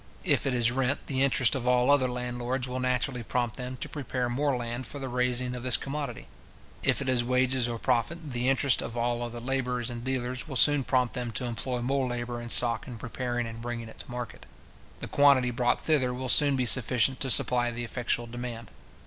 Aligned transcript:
If 0.23 0.47
it 0.47 0.55
is 0.55 0.71
rent, 0.71 1.05
the 1.05 1.21
interest 1.21 1.53
of 1.53 1.67
all 1.67 1.91
other 1.91 2.07
landlords 2.09 2.67
will 2.67 2.79
naturally 2.79 3.21
prompt 3.21 3.57
them 3.57 3.77
to 3.81 3.87
prepare 3.87 4.29
more 4.29 4.57
land 4.57 4.87
for 4.87 4.97
the 4.97 5.07
raising 5.07 5.53
of 5.53 5.61
this 5.61 5.77
commodity; 5.77 6.25
if 6.81 7.03
it 7.03 7.07
is 7.07 7.23
wages 7.23 7.67
or 7.69 7.77
profit, 7.77 8.31
the 8.31 8.49
interest 8.49 8.81
of 8.81 8.97
all 8.97 9.21
other 9.21 9.39
labourers 9.39 9.91
and 9.91 10.03
dealers 10.03 10.47
will 10.47 10.55
soon 10.55 10.83
prompt 10.83 11.13
them 11.13 11.29
to 11.33 11.45
employ 11.45 11.83
more 11.83 12.07
labour 12.07 12.39
and 12.39 12.51
stock 12.51 12.87
in 12.87 12.97
preparing 12.97 13.45
and 13.45 13.61
bringing 13.61 13.89
it 13.89 13.99
to 13.99 14.09
market. 14.09 14.47
The 15.01 15.07
quantity 15.07 15.51
brought 15.51 15.81
thither 15.85 16.11
will 16.15 16.29
soon 16.29 16.55
be 16.55 16.65
sufficient 16.65 17.19
to 17.19 17.29
supply 17.29 17.69
the 17.69 17.83
effectual 17.83 18.25
demand. 18.25 18.71